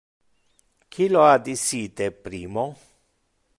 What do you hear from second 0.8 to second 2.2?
Qui lo ha dicite